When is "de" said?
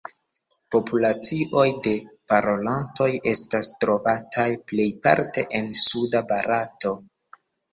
1.87-1.93